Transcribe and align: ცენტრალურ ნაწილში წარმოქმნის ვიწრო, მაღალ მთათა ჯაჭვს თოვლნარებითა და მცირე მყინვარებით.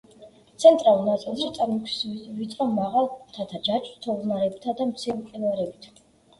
ცენტრალურ 0.61 1.03
ნაწილში 1.09 1.49
წარმოქმნის 1.57 2.25
ვიწრო, 2.39 2.67
მაღალ 2.79 3.11
მთათა 3.13 3.63
ჯაჭვს 3.69 4.03
თოვლნარებითა 4.09 4.77
და 4.83 4.93
მცირე 4.93 5.19
მყინვარებით. 5.23 5.91